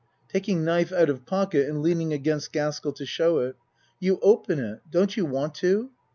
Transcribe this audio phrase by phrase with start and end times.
[0.29, 3.55] (Taking knife out of pocket and leaning against Gaskell to show it.)
[3.99, 4.81] You open it.
[4.89, 5.91] Don't you want to?